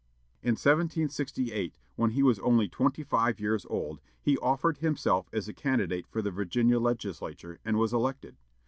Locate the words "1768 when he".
0.53-2.23